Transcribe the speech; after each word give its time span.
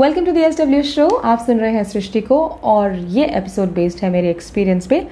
Welcome 0.00 0.24
to 0.24 0.32
the 0.32 0.40
S 0.40 0.60
W 0.60 0.82
show 0.82 1.06
आप 1.06 1.38
सुन 1.38 1.58
रहे 1.58 1.72
हैं 1.72 1.82
सृष्टि 1.84 2.20
को 2.20 2.36
और 2.64 2.94
ये 3.08 3.24
एपिसोड 3.24 3.72
बेस्ड 3.74 3.98
है 4.04 4.10
मेरे 4.10 4.30
एक्सपीरियंस 4.30 4.86
पे। 4.86 5.02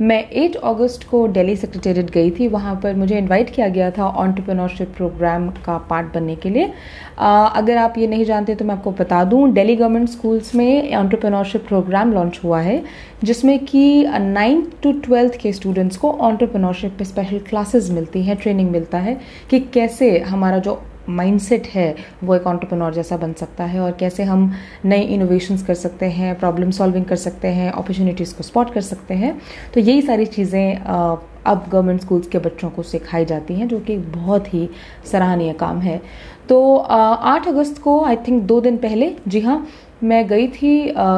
मैं 0.00 0.30
8 0.32 0.54
अगस्त 0.56 1.02
को 1.10 1.26
दिल्ली 1.28 1.56
सेक्रेटेरिएट 1.56 2.10
गई 2.10 2.30
थी। 2.30 2.48
वहाँ 2.48 2.74
पर 2.82 2.94
मुझे 2.94 3.18
इनवाइट 3.18 3.50
किया 3.54 3.68
गया 3.68 3.90
था 3.90 4.06
ऑन्टरप्रेन्योरशिप 4.06 4.94
प्रोग्राम 4.96 5.48
का 5.50 5.76
पार्ट 5.90 6.14
बनने 6.14 6.36
के 6.36 6.50
लिए। 6.50 6.72
आ, 7.18 7.46
अगर 7.46 7.76
आप 7.76 7.98
ये 7.98 8.06
नहीं 8.06 8.24
जानते 8.24 8.54
तो 8.54 8.64
मैं 8.64 8.74
आपको 8.74 8.90
बता 8.90 9.22
दूँ 9.24 9.52
दिल्ली 9.52 9.76
गवर्नमेंट 9.76 10.08
स्कूल्स 10.08 10.54
में 10.54 10.94
ऑन्टरप्रेन्योरशिप 10.94 11.66
प्रोग्राम 11.68 12.12
लॉन्च 12.12 12.40
हुआ 12.44 12.60
है 12.60 12.82
जिसमें 13.24 13.58
कि 13.58 14.04
नाइन्थ 14.18 14.82
टू 14.82 14.92
ट्वेल्थ 15.00 15.40
के 15.40 15.52
स्टूडेंट्स 15.52 15.96
को 15.96 16.12
ऑन्टरप्रेन्योरशिप 16.12 16.96
पे 16.98 17.04
स्पेशल 17.04 17.38
क्लासेस 17.38 17.90
मिलती 17.90 18.22
हैं 18.22 18.36
ट्रेनिंग 18.36 18.70
मिलता 18.70 18.98
है 18.98 19.20
कि 19.50 19.60
कैसे 19.60 20.18
हमारा 20.18 20.58
जो 20.58 20.82
माइंडसेट 21.08 21.66
है, 21.66 21.94
वो 22.24 22.34
एक 22.34 22.46
ऑन्टरप्रनोर 22.46 22.94
जैसा 22.94 23.16
बन 23.16 23.32
सकता 23.32 23.64
है 23.64 23.80
और 23.80 23.92
कैसे 24.00 24.22
हम 24.24 24.52
नए 24.84 25.02
इनोवेशंस 25.04 25.62
कर 25.66 25.74
सकते 25.74 26.06
हैं 26.06 26.38
प्रॉब्लम 26.38 26.70
सॉल्विंग 26.70 27.04
कर 27.04 27.16
सकते 27.16 27.48
हैं 27.50 27.70
अपॉर्चुनिटीज़ 27.72 28.34
को 28.36 28.42
स्पॉट 28.42 28.72
कर 28.74 28.80
सकते 28.82 29.14
हैं। 29.14 29.36
तो 29.74 29.80
यही 29.80 30.02
सारी 30.02 30.26
चीज़ें 30.26 30.76
अब 30.76 31.68
गवर्नमेंट 31.68 32.00
स्कूल्स 32.00 32.26
के 32.28 32.38
बच्चों 32.38 32.70
को 32.70 32.82
सिखाई 32.82 33.24
जाती 33.24 33.54
हैं, 33.54 33.68
जो 33.68 33.78
कि 33.80 33.96
बहुत 33.96 34.52
ही 34.54 34.68
सराहनीय 35.12 35.52
काम 35.52 35.80
है। 35.80 36.00
तो 36.48 36.76
आठ 36.76 37.48
अगस्त 37.48 37.78
को 37.82 38.00
आई 38.04 38.16
थिंक 38.28 38.42
दो 38.44 38.60
दिन 38.60 38.76
पहले, 38.76 39.14
जी 39.28 39.40
हाँ 39.40 39.66
मैं 40.02 40.26
गई 40.28 40.46
थी 40.48 40.72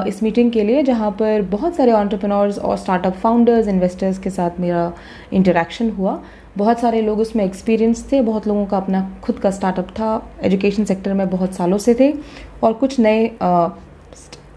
इस 0.09 0.23
मीटिंग 0.23 0.51
के 0.53 0.63
लिए 0.65 0.83
जहाँ 0.83 1.11
पर 1.13 1.43
बहुत 1.51 1.77
सारे 1.77 1.93
ऑन्टरप्रनोर्स 1.93 2.59
और 2.59 2.77
स्टार्टअप 2.77 3.15
फाउंडर्स 3.15 3.69
इन्वेस्टर्स 3.69 4.19
के 4.19 4.31
साथ 4.31 4.61
मेरा 4.61 4.93
इंटरेक्शन 5.33 5.91
हुआ। 5.91 6.21
बहुत 6.57 6.81
सारे 6.81 7.01
लोग 7.03 7.19
उसमें 7.21 7.45
एक्सपीरियंस 7.45 8.07
थे, 8.13 8.21
बहुत 8.21 8.47
लोगों 8.47 8.65
का 8.67 8.77
अपना 8.77 9.11
खुद 9.23 9.39
का 9.39 9.51
स्टार्टअप 9.51 9.89
था। 9.91 10.23
एजुकेशन 10.43 10.85
सेक्टर 10.85 11.13
में 11.15 11.29
बहुत 11.31 11.55
सालों 11.55 11.79
से 11.79 11.95
थे 11.95 12.13
और 12.63 12.73
कुछ 12.75 12.99
नए 13.01 13.31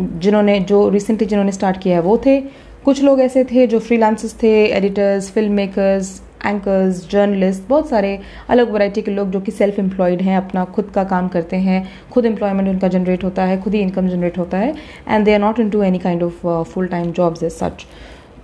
जिन्होंने, 0.01 0.59
जो 0.59 0.89
रिसेंटली 0.89 1.27
जिन्होंने 1.27 1.51
स्टार्ट 1.51 1.81
किया 1.81 1.95
है 1.95 2.01
वो 2.01 2.17
थे। 2.25 2.39
कुछ 2.85 3.01
लोग 3.03 3.19
ऐसे 3.21 3.43
थे 3.43 3.67
जो 3.67 3.79
फ्रीलांसर्स 3.79 4.35
थे 4.43 4.53
editors 4.67 5.31
film 5.31 5.53
makers 5.53 6.21
anchors 6.45 7.09
journalist 7.11 7.67
बहुत 7.69 7.89
सारे 7.89 8.19
अलग 8.49 8.71
वैरायटी 8.73 9.01
के 9.01 9.11
लोग 9.11 9.31
जो 9.31 9.39
कि 9.41 9.51
सेल्फ 9.51 9.79
एम्प्लॉयड 9.79 10.21
हैं 10.21 10.37
अपना 10.37 10.65
खुद 10.65 10.89
का 10.95 11.03
काम 11.03 11.27
करते 11.27 11.57
हैं। 11.57 11.87
खुद 12.11 12.25
एम्प्लॉयमेंट 12.25 12.69
उनका 12.69 12.87
जनरेट 12.87 13.23
होता 13.23 13.43
है 13.43 13.61
खुद 13.61 13.73
ही 13.73 13.81
इनकम 13.81 14.07
जनरेट 14.07 14.37
होता 14.37 14.57
है 14.57 14.73
and 15.07 15.25
they 15.25 15.33
are 15.33 15.39
not 15.39 15.59
into 15.69 15.83
any 15.83 15.99
kind 15.99 16.23
of 16.23 16.47
full 16.63 16.87
time 16.87 17.11
jobs 17.11 17.43
as 17.43 17.51
such 17.51 17.85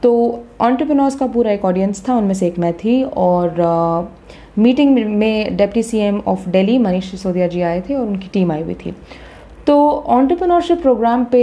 तो 0.04 0.12
ऑन्टरप्रनोर्स 0.62 1.16
का 1.16 1.28
पूरा 1.28 1.52
एक 1.52 1.66
ऑडियंस 1.66 2.04
था 2.10 2.16
उनमें 2.16 2.34
से 2.34 2.48
एक 2.48 2.60
मैं 2.60 2.74
थी 2.74 3.02
और 3.04 3.56
मीटिंग 4.58 4.98
uh, 4.98 5.06
में 5.06 5.58
deputy 5.58 5.84
CM 5.84 6.22
of 6.28 6.48
Delhi 6.50 6.78
Manish 6.78 7.10
Sisodia 7.12 7.48
ji 7.48 7.62
आए 7.62 7.82
थे 7.82 7.96
और 7.96 8.08
उनकी 8.08 8.30
टीम 8.34 8.52
आई 8.52 8.62
हुई 8.62 8.74
थी। 8.76 8.94
तो 9.68 9.90
ऑन्टरप्रनोरशिप 9.90 10.82
प्रोग्राम 10.82 11.24
पे 11.24 11.42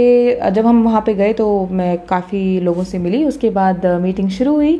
जब 0.51 0.65
हम 0.65 0.83
वहाँ 0.83 1.01
पे 1.05 1.13
गए 1.13 1.33
तो 1.33 1.67
मैं 1.71 1.97
काफ़ी 2.05 2.59
लोगों 2.59 2.83
से 2.83 2.97
मिली। 2.97 3.23
उसके 3.25 3.49
बाद 3.49 3.85
मीटिंग 4.01 4.29
शुरू 4.29 4.53
हुई। 4.55 4.73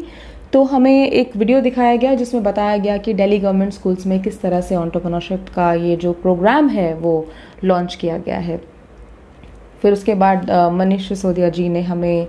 तो 0.54 0.64
हमें 0.64 1.10
एक 1.10 1.36
वीडियो 1.38 1.60
दिखाया 1.62 1.96
गया 1.96 2.14
जिसमें 2.16 2.44
बताया 2.44 2.78
गया 2.78 2.98
कि 2.98 3.14
दिल्ली 3.14 3.40
गवर्नमेंट 3.40 3.74
स्कूल्स 3.74 4.06
में 4.08 4.22
किस 4.24 4.42
तरह 4.42 4.62
से 4.62 4.76
ऑन्टरप्रनोरशिप 4.76 5.50
का 5.56 5.74
ये 5.76 5.96
जो 5.96 6.14
प्रोग्राम 6.22 6.70
है 6.70 6.94
वो 6.96 7.26
लॉन्च 7.64 7.96
किया 7.96 8.18
गया 8.18 8.38
है। 8.40 8.58
फिर 9.82 9.94
उसके 9.94 10.14
बाद 10.16 10.52
मनीष 10.74 11.08
सिसोदिया 11.10 11.50
जी 11.50 11.68
ने 11.70 11.82
हमें 11.82 12.28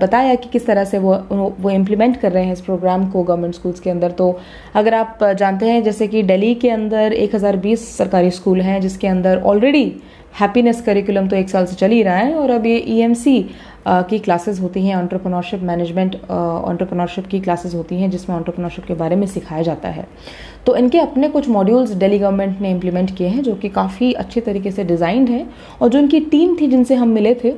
बताया 0.00 0.34
कि 0.34 0.48
किस 0.48 0.66
तरह 0.66 0.84
से 0.84 0.98
वो 0.98 1.14
वो 1.30 1.70
इम्प्लीमेंट 1.70 2.16
कर 2.20 2.32
रहे 2.32 2.44
हैं 2.44 2.52
इस 2.52 2.60
प्रोग्राम 2.60 3.08
को 3.10 3.22
गवर्नमेंट 3.22 3.54
स्कूल्स 3.54 3.80
के 3.80 3.90
अंदर। 3.90 4.10
तो 4.10 4.38
अगर 4.74 4.94
आप 4.94 5.24
जानते 5.38 5.66
हैं, 5.66 5.82
जैसे 5.82 6.06
कि 6.08 6.22
दिल्ली 6.22 6.54
के 6.54 6.70
अंदर 6.70 7.12
1020 7.14 7.88
सरकारी 7.96 8.30
स्कूल 8.30 8.60
हैं 8.60 8.80
जिसके 8.80 9.06
अंदर 9.08 9.42
ऑलरेडी 9.42 9.84
हैप्पीनेस 10.40 10.80
करिकुलम 10.82 11.28
तो 11.28 11.36
एक 11.36 11.50
साल 11.50 11.66
से 11.66 11.76
चल 11.76 11.90
ही 11.90 12.02
रहा 12.02 12.16
है 12.16 12.34
और 12.34 12.50
अब 12.50 12.66
ये 12.66 13.08
e 13.08 13.42
की 13.86 14.18
क्लासेस 14.18 14.60
होती 14.60 14.86
हैं 14.86 14.96
ऑन्टरप्रनोरशिप 14.96 15.62
मैनेजमेंट 15.62 16.14
ऑन्टरप्रनोरशिप 16.30 17.26
की 17.26 17.40
क्लासेस 17.40 17.74
होती 17.74 17.96
हैं, 17.96 18.10
जिसमें 18.10 18.36
ऑन्टरप्रनोरशिप 18.36 18.84
के 18.84 18.94
बारे 18.94 19.16
में 19.16 19.26
सिखाया 19.26 19.62
जाता 19.62 19.88
है। 19.88 20.06
तो 20.66 20.76
इनके 20.76 20.98
अपने 21.00 21.28
कुछ 21.28 21.48
मॉड्यूल्स 21.48 21.90
दिल्ली 21.92 22.18
गवर्नमेंट 22.18 22.60
ने 22.60 22.70
इम्प्लीमेंट 22.70 23.16
किए 23.16 23.28
हैं, 23.28 23.42
जो 23.42 23.54
कि 23.54 23.68
काफ़ी 23.70 24.12
अच्छे 24.14 24.40
तरीके 24.40 24.70
से 24.70 24.84
डिज़ाइंड 24.84 25.28
हैं, 25.28 25.48
और 25.80 25.88
जो 25.88 25.98
इनकी 25.98 26.20
टीम 26.22 26.56
थी 26.60 26.66
जिनसे 26.66 26.94
हम 26.94 27.08
मिले 27.10 27.34
थे 27.34 27.54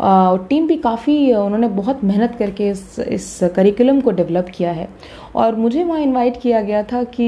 टीम 0.00 0.66
भी 0.66 0.76
काफ़ी 0.76 1.32
उन्होंने 1.34 1.68
बहुत 1.68 2.02
मेहनत 2.04 2.34
करके 2.38 2.68
इस 2.70 2.98
इस 3.00 3.38
करिकुलम 3.56 4.00
को 4.00 4.10
डेवलप 4.10 4.48
किया 4.54 4.72
है। 4.72 4.88
और 5.36 5.56
मुझे 5.56 5.84
वहाँ 5.84 6.00
इनवाइट 6.00 6.40
किया 6.42 6.60
गया 6.62 6.82
था 6.82 7.02
कि 7.10 7.26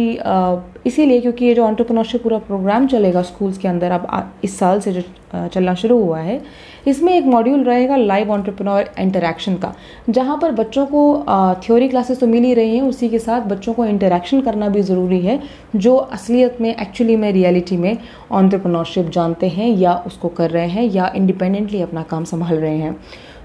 इसीलिए 0.87 1.21
क्योंकि 1.21 1.45
ये 1.45 1.55
जो 1.55 1.65
ऑन्टरप्रनोरशिप 1.65 2.23
पूरा 2.23 2.39
प्रोग्राम 2.41 2.87
चलेगा 2.87 3.23
स्कूल्स 3.23 3.59
के 3.59 3.69
अंदर, 3.69 3.91
अब 3.91 4.33
इस 4.45 4.59
साल 4.59 4.81
से 4.81 4.93
जो 4.93 5.03
चलना 5.49 5.75
शुरू 5.75 5.99
हुआ 6.03 6.19
है 6.19 6.41
इसमें 6.87 7.13
एक 7.13 7.25
मॉड्यूल 7.27 7.63
रहेगा 7.65 7.97
लाइव 7.97 8.31
ऑन्टरप्रनोर 8.33 8.91
इंटरेक्शन 9.01 9.55
का, 9.55 9.73
जहाँ 10.11 10.39
पर 10.43 10.53
बच्चों 10.53 10.87
को 10.87 11.03
थ्योरी 11.65 11.89
क्लासेस 11.89 12.21
तो 12.21 12.27
मिल 12.27 12.45
ही 12.45 12.55
रही 12.55 12.77
हैं, 12.77 12.83
उसी 12.83 13.09
के 13.09 13.19
साथ 13.19 13.41
बच्चों 13.49 13.73
को 13.75 13.85
इंटरेक्शन 13.87 14.41
करना 14.41 14.69
भी 14.69 14.83
ज़रूरी 14.83 15.21
है, 15.21 15.41
जो 15.77 15.97
असलियत 15.97 16.61
में 16.61 16.71
एक्चुअली 16.71 17.17
में 17.17 17.31
रियलिटी 17.33 17.77
में 17.77 17.97
ऑन्टरप्रनोरशिप 18.33 19.11
जानते 19.11 19.49
हैं 19.49 19.69
या 19.71 19.95
उसको 20.07 20.29
कर 20.31 20.51
रहे 20.51 20.69
हैं 20.69 20.85
या 20.85 21.13
इंडिपेंडेंटली 21.17 21.83
अपना 21.83 22.03
काम 22.03 22.25
संभाल 22.25 22.57
रहे 22.57 22.77
हैं। 22.77 22.97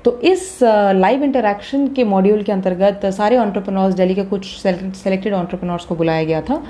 तो 0.06 0.20
इस 0.22 0.60
लाइव 0.64 1.24
इंटरेक्शन 1.24 1.88
के 1.88 2.04
मॉड्यूल 2.06 2.42
के 2.44 2.52
अंतर्गत 2.52 3.06
सारे 3.14 3.38
ऑन्टरप्रनोर्स 3.38 3.96
दिल्ली 3.96 4.16
के 4.16 4.24
कुछ 4.26 4.46
सेलेक्टेड 4.58 5.34
ऑन्टरप्रनोर्स 5.34 5.86
को 5.86 5.96
बुलाया 5.96 6.24
गया 6.24 6.42
था, 6.42 6.62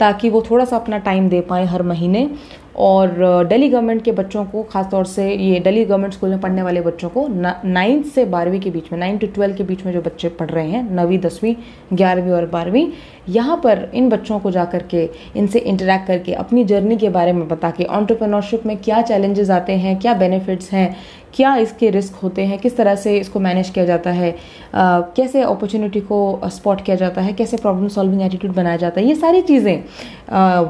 ताकि 0.00 0.28
वो 0.30 0.42
थोड़ा 0.42 0.64
सा 0.64 0.76
अपना 0.76 0.98
टाइम 0.98 1.28
दे 1.28 1.40
पाए 1.40 1.64
हर 1.66 1.82
महीने। 1.82 2.28
और 2.76 3.46
दिल्ली 3.48 3.68
गवर्नमेंट 3.68 4.02
के 4.04 4.12
बच्चों 4.12 4.44
को, 4.44 4.62
खासतौर 4.62 5.04
से 5.06 5.28
ये 5.30 5.60
दिल्ली 5.60 5.84
गवर्नमेंट 5.84 6.14
स्कूल 6.14 6.30
में 6.30 6.40
पढ़ने 6.40 6.62
वाले 6.62 6.80
बच्चों 6.80 7.08
को 7.08 7.26
नाइन्थ 7.28 8.06
से 8.06 8.24
बारहवीं 8.26 8.60
के 8.60 8.70
बीच 8.70 8.92
में 8.92 8.98
नाइन्थ 8.98 9.20
टू 9.20 9.26
ट्वेल्व 9.26 9.56
के 9.56 9.64
बीच 9.64 9.84
में 9.86 9.92
जो 9.92 10.00
बच्चे 10.00 10.28
पढ़ 10.30 10.50
रहे 10.50 10.68
हैं, 10.68 10.82
नवीं, 10.90 11.18
दसवीं, 11.20 11.54
ग्यारहवीं 11.92 12.32
और 12.32 12.46
बारहवीं, 12.46 12.86
यहाँ 13.28 13.56
पर 13.64 13.90
इन 13.94 14.08
बच्चों 14.08 14.38
को 14.40 14.50
जा 14.50 14.64
करके 14.64 15.08
इनसे 15.36 15.58
इंटरेक्ट 15.58 16.06
करके, 16.06 16.32
अपनी 16.34 16.64
जर्नी 16.64 16.96
के 16.96 17.08
बारे 17.08 17.32
में 17.32 17.46
बता 17.48 17.70
के 17.70 17.84
ऑन्टरप्रनोरशिप 17.84 18.66
में 18.66 18.76
क्या 18.78 19.00
चैलेंजेस 19.02 19.50
आते 19.50 19.72
हैं, 19.72 19.98
क्या 20.00 20.14
बेनिफिट्स 20.14 20.72
हैं 20.72 20.94
क्या 21.34 21.54
इसके 21.56 21.90
रिस्क 21.90 22.14
होते 22.22 22.44
हैं? 22.44 22.58
किस 22.58 22.76
तरह 22.76 22.94
से 22.96 23.16
इसको 23.18 23.40
मैनेज 23.40 23.68
किया 23.70 23.84
जाता 23.84 24.10
है? 24.10 24.34
कैसे 24.74 25.42
अपॉर्चुनिटी 25.42 26.00
को 26.02 26.40
स्पॉट 26.46 26.80
किया 26.84 26.96
जाता 26.96 27.20
है? 27.20 27.32
कैसे 27.32 27.56
प्रॉब्लम 27.56 27.88
सॉल्विंग 27.88 28.22
एटीट्यूड 28.22 28.54
बनाया 28.54 28.76
जाता 28.76 29.00
है? 29.00 29.06
ये 29.06 29.14
सारी 29.14 29.42
चीज़ें 29.42 29.82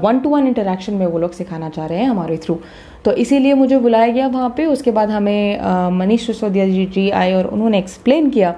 वन 0.03 0.19
टू 0.21 0.31
वन 0.31 0.47
इंटरेक्शन 0.47 0.95
में 0.95 1.07
वो 1.07 1.19
लोग 1.19 1.33
सिखाना 1.33 1.69
चाह 1.69 1.87
रहे 1.87 1.99
हैं 1.99 2.09
हमारे 2.09 2.37
थ्रू 2.37 2.59
तो 3.05 3.13
इसीलिए 3.15 3.55
मुझे 3.55 3.79
बुलाया 3.79 4.13
गया 4.13 4.27
वहाँ 4.29 4.53
पे। 4.57 4.65
उसके 4.67 4.91
बाद 4.91 5.11
हमें 5.11 5.91
मनीष 5.99 6.27
सिसोदिया 6.27 6.67
जी 6.69 6.85
जी 6.87 7.09
आए 7.11 7.33
और 7.33 7.47
उन्होंने 7.47 7.79
एक्सप्लेन 7.79 8.29
किया 8.31 8.55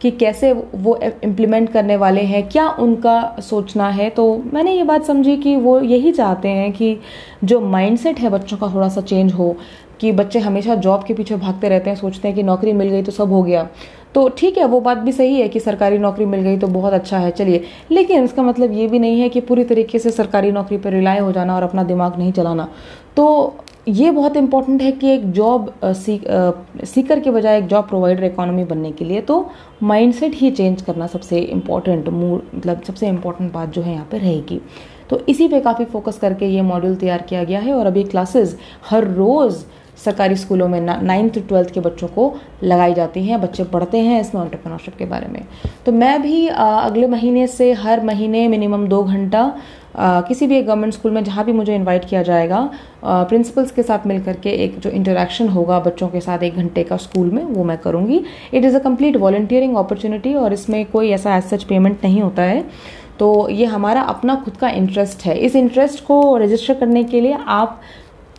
कि 0.00 0.10
कैसे 0.10 0.52
वो 0.52 0.98
इम्प्लीमेंट 1.24 1.70
करने 1.72 1.96
वाले 1.96 2.20
हैं, 2.20 2.48
क्या 2.48 2.68
उनका 2.70 3.36
सोचना 3.40 3.88
है? 3.88 4.08
तो 4.10 4.42
मैंने 4.54 4.72
ये 4.72 4.84
बात 4.84 5.04
समझी 5.04 5.36
कि 5.36 5.56
वो 5.56 5.80
यही 5.80 6.12
चाहते 6.12 6.48
हैं 6.48 6.72
कि 6.72 6.96
जो 7.44 7.60
माइंडसेट 7.60 8.20
है 8.20 8.30
बच्चों 8.30 8.56
का 8.56 8.74
थोड़ा 8.74 8.88
सा 8.88 9.00
चेंज 9.00 9.32
हो, 9.32 9.56
कि 10.00 10.12
बच्चे 10.12 10.38
हमेशा 10.38 10.74
जॉब 10.74 11.04
के 11.04 11.14
पीछे 11.14 11.36
भागते 11.36 11.68
रहते 11.68 11.90
हैं, 11.90 11.96
सोचते 11.96 12.28
हैं 12.28 12.36
कि 12.36 12.42
नौकरी 12.42 12.72
मिल 12.72 12.88
गई 12.88 13.02
तो 13.02 13.12
सब 13.12 13.32
हो 13.32 13.42
गया। 13.42 13.68
तो 14.14 14.28
ठीक 14.28 14.58
है, 14.58 14.64
वो 14.64 14.80
बात 14.80 14.98
भी 14.98 15.12
सही 15.12 15.40
है 15.40 15.48
कि 15.48 15.60
सरकारी 15.60 15.98
नौकरी 15.98 16.24
मिल 16.24 16.40
गई 16.40 16.58
तो 16.58 16.66
बहुत 16.66 16.92
अच्छा 16.92 17.18
है, 17.18 17.30
चलिए। 17.30 17.62
लेकिन 17.90 18.24
इसका 18.24 18.42
मतलब 18.42 18.72
ये 18.72 18.86
भी 18.86 18.98
नहीं 18.98 19.20
है 19.20 19.28
कि 19.28 19.40
पूरी 19.40 19.64
तरीके 19.64 19.98
से 19.98 20.10
सरकारी 20.10 20.52
नौकरी 20.52 20.78
पर 20.78 20.90
रिलाय 20.90 21.18
हो 21.18 21.32
जाना 21.32 21.56
और 21.56 21.62
अपना 21.62 21.82
दिमाग 21.82 22.18
नहीं 22.18 22.32
चलाना। 22.32 22.68
तो 23.16 23.54
ये 23.88 24.10
बहुत 24.10 24.36
इंपॉर्टेंट 24.36 24.82
है 24.82 24.90
कि 24.92 25.10
एक 25.10 25.30
जॉब 25.32 25.72
सीक, 25.84 26.24
सीकर 26.84 27.20
के 27.20 27.30
बजाय 27.30 27.58
एक 27.58 27.66
जॉब 27.66 27.88
प्रोवाइडर 27.88 28.24
इकोनॉमी 28.24 28.64
बनने 28.64 28.90
के 28.92 29.04
लिए 29.04 29.20
तो 29.20 29.50
माइंडसेट 29.82 30.34
ही 30.34 30.50
चेंज 30.50 30.82
करना 30.82 31.06
सबसे 31.06 31.38
इंपॉर्टेंट 31.38 32.08
मतलब 32.08 32.82
सबसे 32.86 33.08
इंपॉर्टेंट 33.08 33.52
बात 33.52 33.72
जो 33.72 33.82
है 33.82 33.92
यहाँ 33.92 34.06
पे 34.10 34.18
रहेगी। 34.18 34.60
तो 35.10 35.20
इसी 35.28 35.48
पे 35.48 35.60
काफ़ी 35.60 35.84
फोकस 35.84 36.18
करके 36.18 36.46
ये 36.46 36.62
मॉड्यूल 36.62 36.94
तैयार 36.96 37.22
किया 37.22 37.44
गया 37.44 37.60
है 37.60 37.74
और 37.74 37.86
अभी 37.86 38.04
क्लासेस 38.04 38.56
हर 38.90 39.04
रोज़ 39.06 39.64
सरकारी 40.04 40.36
स्कूलों 40.36 40.66
में 40.68 40.80
नाइन्थ 40.80 41.38
ट्वेल्थ 41.38 41.70
के 41.70 41.80
बच्चों 41.80 42.06
को 42.08 42.32
लगाई 42.62 42.94
जाती 42.94 43.24
हैं। 43.24 43.40
बच्चे 43.40 43.64
पढ़ते 43.64 43.98
हैं 43.98 44.20
इसमें 44.20 44.40
ऑन्टरप्रनोरशिप 44.42 44.94
के 44.96 45.04
बारे 45.06 45.26
में। 45.28 45.42
तो 45.86 45.92
मैं 45.92 46.20
भी 46.22 46.46
अगले 46.48 47.06
महीने 47.06 47.46
से 47.46 47.72
हर 47.72 48.04
महीने 48.04 48.46
मिनिमम 48.48 48.86
दो 48.88 49.02
घंटा 49.04 49.52
किसी 49.94 50.46
भी 50.46 50.56
एक 50.58 50.66
गवर्नमेंट 50.66 50.92
स्कूल 50.94 51.12
में 51.12 51.22
जहाँ 51.24 51.44
भी 51.44 51.52
मुझे 51.52 51.74
इनवाइट 51.74 52.04
किया 52.04 52.22
जाएगा 52.22 52.70
प्रिंसिपल्स 53.04 53.70
के 53.70 53.82
साथ 53.82 54.06
मिल 54.06 54.22
करके 54.24 54.50
एक 54.64 54.78
जो 54.78 54.90
इंटरेक्शन 54.90 55.48
होगा 55.48 55.78
बच्चों 55.80 56.08
के 56.08 56.20
साथ 56.20 56.42
एक 56.42 56.56
घंटे 56.56 56.82
का 56.82 56.96
स्कूल 56.98 57.30
में, 57.30 57.42
वो 57.44 57.64
मैं 57.64 57.78
करूँगी। 57.78 58.22
It 58.54 58.64
is 58.64 58.76
a 58.76 58.80
complete 58.80 59.16
volunteering 59.16 59.76
opportunity 59.76 60.34
और 60.34 60.52
इसमें 60.52 60.84
कोई 60.86 61.10
ऐसा 61.10 61.36
एज 61.36 61.44
सच 61.44 61.64
पेमेंट 61.64 62.04
नहीं 62.04 62.20
होता 62.22 62.42
है। 62.42 62.64
तो 63.18 63.48
ये 63.50 63.64
हमारा 63.66 64.02
अपना 64.02 64.34
खुद 64.34 64.56
का 64.56 64.68
इंटरेस्ट 64.70 65.24
है। 65.26 65.36
इस 65.38 65.56
इंटरेस्ट 65.56 66.04
को 66.04 66.36
रजिस्टर 66.36 66.74
करने 66.74 67.04
के 67.04 67.20
लिए 67.20 67.38
आप 67.48 67.80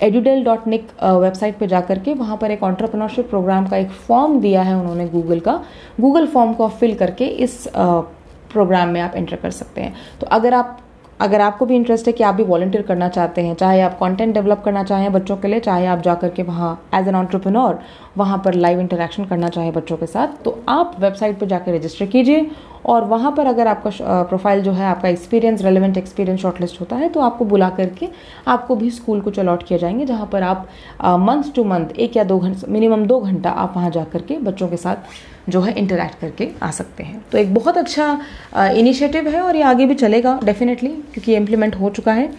एडुडेल 0.03 0.43
डॉट 0.43 0.67
निक 0.67 0.87
वेबसाइट 1.03 1.57
पर 1.57 1.65
जाकर 1.65 1.99
के 1.99 2.13
वहाँ 2.13 2.37
पर 2.37 2.51
एक 2.51 2.63
ऑन्टरप्रनोरशिप 2.63 3.29
प्रोग्राम 3.29 3.67
का 3.67 3.77
एक 3.77 3.89
फॉर्म 4.07 4.39
दिया 4.41 4.61
है 4.61 4.75
उन्होंने 4.75 5.07
गूगल 5.09 5.39
का। 5.39 5.53
गूगल 6.01 6.27
फॉर्म 6.27 6.53
को 6.53 6.67
फिल 6.69 6.93
करके 6.95 7.25
इस 7.25 7.67
प्रोग्राम 7.75 8.89
में 8.89 9.01
आप 9.01 9.15
एंटर 9.15 9.35
कर 9.35 9.51
सकते 9.51 9.81
हैं। 9.81 9.93
तो 10.21 10.27
अगर 10.27 10.53
आप 10.53 10.79
अगर 11.21 11.41
आपको 11.41 11.65
भी 11.65 11.75
इंटरेस्ट 11.75 12.07
है 12.07 12.13
कि 12.13 12.23
आप 12.23 12.35
भी 12.35 12.43
वॉल्टियर 12.43 12.83
करना 12.83 13.07
चाहते 13.09 13.41
हैं, 13.41 13.55
चाहे 13.55 13.81
आप 13.81 13.97
कंटेंट 13.99 14.33
डेवलप 14.33 14.61
करना 14.65 14.83
चाहें 14.83 15.11
बच्चों 15.13 15.37
के 15.37 15.47
लिए, 15.47 15.59
चाहे 15.59 15.85
आप 15.85 16.01
जा 16.01 16.15
करके 16.15 16.43
वहाँ 16.43 16.71
एज 16.95 17.07
एन 17.07 17.15
ऑन्टरप्रनोर 17.15 17.79
वहाँ 18.17 18.41
पर 18.45 18.53
लाइव 18.55 18.79
इंटरेक्शन 18.79 19.25
करना 19.25 19.49
चाहें 19.49 19.71
बच्चों 19.73 19.97
के 19.97 20.05
साथ 20.07 20.43
तो 20.45 20.57
आप 20.69 20.95
वेबसाइट 20.99 21.39
पर 21.39 21.45
जाकर 21.47 21.73
रजिस्टर 21.73 22.05
कीजिए। 22.07 22.49
और 22.85 23.03
वहाँ 23.05 23.31
पर 23.31 23.45
अगर 23.45 23.67
आपका 23.67 24.21
प्रोफ़ाइल 24.23 24.61
जो 24.63 24.71
है, 24.71 24.85
आपका 24.85 25.09
एक्सपीरियंस 25.09 25.61
रेलिवेंट 25.61 25.97
एक्सपीरियंस 25.97 26.39
शॉर्टलिस्ट 26.41 26.79
होता 26.81 26.95
है 26.95 27.09
तो 27.09 27.19
आपको 27.19 27.45
बुला 27.45 27.69
करके 27.69 28.07
आपको 28.47 28.75
भी 28.75 28.89
स्कूल 28.91 29.21
कुछ 29.21 29.39
अलॉट 29.39 29.63
किया 29.63 29.79
जाएँगे, 29.79 30.05
जहाँ 30.05 30.25
पर 30.31 30.43
आप 30.43 30.67
मंथ 31.01 31.53
टू 31.55 31.63
मंथ 31.63 31.91
एक 31.97 32.17
या 32.17 32.23
दो 32.23 32.39
घंटे 32.39 32.71
मिनिमम 32.71 33.05
दो 33.05 33.19
घंटा 33.19 33.49
आप 33.51 33.73
वहाँ 33.75 33.89
जा 33.91 34.03
करके 34.03 34.37
बच्चों 34.39 34.67
के 34.67 34.77
साथ 34.77 35.40
जो 35.49 35.61
है 35.61 35.73
इंटरेक्ट 35.73 36.19
करके 36.21 36.49
आ 36.63 36.69
सकते 36.71 37.03
हैं। 37.03 37.23
तो 37.31 37.37
एक 37.37 37.53
बहुत 37.53 37.77
अच्छा 37.77 38.05
इनिशिएटिव 38.53 39.27
है 39.29 39.41
और 39.41 39.55
ये 39.55 39.61
आगे 39.63 39.85
भी 39.85 39.95
चलेगा 39.95 40.39
डेफिनेटली 40.43 40.89
क्योंकि 40.89 41.35
इम्प्लीमेंट 41.35 41.75
हो 41.75 41.89
चुका 41.89 42.13
है। 42.13 42.29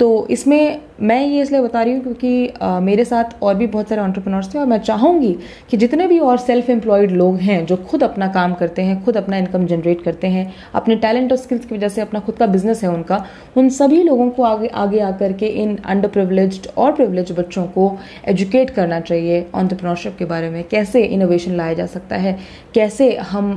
तो 0.00 0.26
इसमें 0.30 0.80
मैं 1.00 1.20
ये 1.26 1.42
इसलिए 1.42 1.60
बता 1.60 1.82
रही 1.82 1.92
हूँ 1.92 2.02
क्योंकि 2.02 2.48
आ, 2.62 2.80
मेरे 2.80 3.04
साथ 3.04 3.42
और 3.42 3.54
भी 3.54 3.66
बहुत 3.66 3.88
सारे 3.88 4.00
ऑन्टरप्रनोर्स 4.00 4.54
थे 4.54 4.58
और 4.58 4.66
मैं 4.66 4.78
चाहूँगी 4.78 5.36
कि 5.70 5.76
जितने 5.76 6.06
भी 6.06 6.18
और 6.18 6.38
सेल्फ 6.38 6.70
एम्प्लॉयड 6.70 7.10
लोग 7.10 7.36
हैं 7.36 7.64
जो 7.66 7.76
खुद 7.76 8.02
अपना 8.02 8.28
काम 8.28 8.54
करते 8.54 8.82
हैं 8.82 9.04
खुद 9.04 9.16
अपना 9.16 9.36
इनकम 9.36 9.66
जनरेट 9.66 10.02
करते 10.02 10.26
हैं 10.26 10.54
अपने 10.74 10.96
टैलेंट 10.96 11.32
और 11.32 11.38
स्किल्स 11.38 11.64
की 11.64 11.74
वजह 11.74 11.88
से 11.88 12.00
अपना 12.00 12.20
खुद 12.20 12.36
का 12.36 12.46
बिज़नेस 12.46 12.82
है 12.82 12.90
उनका 12.90 13.24
उन 13.56 13.68
सभी 13.68 14.02
लोगों 14.02 14.30
को 14.30 14.42
आगे 14.42 14.68
आगे 14.68 15.00
आकर 15.00 15.32
के 15.32 15.46
इन 15.46 15.76
अंडर 15.76 16.08
प्रिवलेज 16.08 16.68
और 16.78 16.92
प्रिवलेज 16.92 17.32
बच्चों 17.32 17.66
को 17.66 17.96
एजुकेट 18.24 18.70
करना 18.70 19.00
चाहिए 19.00 19.46
ऑन्टरप्रनोरशिप 19.54 20.16
के 20.18 20.24
बारे 20.24 20.50
में। 20.50 20.62
कैसे 20.64 21.04
इनोवेशन 21.04 21.56
लाया 21.56 21.74
जा 21.74 21.86
सकता 21.86 22.16
है? 22.16 22.38
कैसे 22.74 23.16
हम 23.16 23.56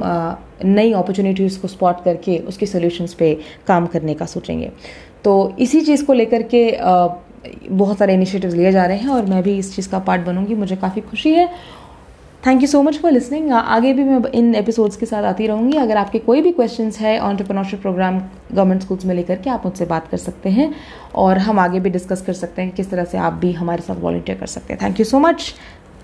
नई 0.63 0.91
अपॉर्चुनिटीज़ 0.93 1.59
को 1.59 1.67
स्पॉट 1.67 2.03
करके 2.03 2.37
उसके 2.47 2.65
सोल्यूशंस 2.65 3.13
पे 3.13 3.33
काम 3.67 3.85
करने 3.87 4.13
का 4.13 4.25
सोचेंगे। 4.25 4.71
तो 5.23 5.53
इसी 5.59 5.81
चीज़ 5.81 6.05
को 6.05 6.13
लेकर 6.13 6.43
के 6.53 6.65
बहुत 7.69 7.97
सारे 7.97 8.13
इनिशिएटिव्स 8.13 8.55
लिए 8.55 8.71
जा 8.71 8.85
रहे 8.85 8.97
हैं 8.97 9.09
और 9.09 9.25
मैं 9.25 9.43
भी 9.43 9.57
इस 9.57 9.75
चीज़ 9.75 9.89
का 9.89 9.99
पार्ट 9.99 10.25
बनूँगी। 10.25 10.55
मुझे 10.55 10.75
काफ़ी 10.75 11.01
खुशी 11.01 11.33
है। 11.33 11.49
Thank 12.45 12.61
you 12.61 12.67
so 12.67 12.81
much 12.83 12.97
for 12.97 13.11
listening 13.11 13.51
आगे 13.51 13.91
भी 13.93 14.03
मैं 14.03 14.19
इन 14.29 14.53
एपिसोड्स 14.55 14.95
के 14.97 15.05
साथ 15.05 15.23
आती 15.23 15.47
रहूँगी। 15.47 15.77
अगर 15.77 15.97
आपके 15.97 16.19
कोई 16.19 16.41
भी 16.41 16.51
क्वेश्चंस 16.51 16.97
है 16.99 17.17
ऑन्टरप्रनोरशिप 17.19 17.81
प्रोग्राम 17.81 18.19
गवर्नमेंट 18.51 18.81
स्कूल्स 18.81 19.05
में 19.05 19.13
लेकर 19.15 19.35
के, 19.35 19.49
आप 19.49 19.65
मुझसे 19.65 19.85
बात 19.85 20.07
कर 20.07 20.17
सकते 20.17 20.49
हैं 20.49 20.73
और 21.15 21.37
हम 21.37 21.59
आगे 21.59 21.79
भी 21.79 21.89
डिस्कस 21.89 22.21
कर 22.21 22.33
सकते 22.33 22.61
हैं 22.61 22.71
किस 22.71 22.89
तरह 22.91 23.03
से 23.03 23.17
आप 23.17 23.33
भी 23.33 23.51
हमारे 23.51 23.81
साथ 23.81 24.01
वॉल्टियर 24.01 24.37
कर 24.37 24.47
सकते 24.47 24.73
हैं। 24.73 24.81
Thank 24.83 24.99
you 24.99 25.05
so 25.05 25.19
much 25.19 25.53